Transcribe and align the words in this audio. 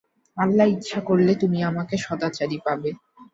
আল্লাহ 0.37 0.65
ইচ্ছা 0.67 0.99
করলে 1.01 1.31
তুমি 1.35 1.59
আমাকে 1.63 1.95
সদাচারী 1.97 2.57
পাবে। 2.65 2.89